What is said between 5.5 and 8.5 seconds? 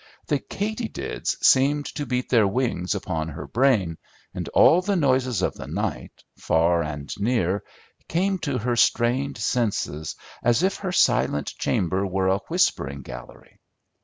the night, far and near, came